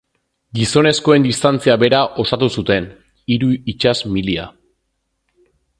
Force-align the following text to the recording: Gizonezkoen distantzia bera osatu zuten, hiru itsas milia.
Gizonezkoen 0.59 1.27
distantzia 1.27 1.75
bera 1.83 1.99
osatu 2.25 2.49
zuten, 2.57 2.89
hiru 3.35 3.53
itsas 3.75 3.97
milia. 4.17 4.49